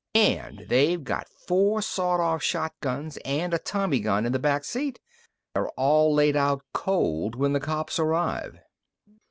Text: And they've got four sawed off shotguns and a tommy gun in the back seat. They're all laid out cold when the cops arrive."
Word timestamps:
And 0.15 0.65
they've 0.67 1.03
got 1.03 1.29
four 1.29 1.79
sawed 1.83 2.19
off 2.19 2.41
shotguns 2.41 3.19
and 3.23 3.53
a 3.53 3.59
tommy 3.59 3.99
gun 3.99 4.25
in 4.25 4.31
the 4.31 4.39
back 4.39 4.63
seat. 4.63 4.99
They're 5.53 5.69
all 5.77 6.11
laid 6.11 6.35
out 6.35 6.63
cold 6.73 7.35
when 7.35 7.53
the 7.53 7.59
cops 7.59 7.99
arrive." 7.99 8.57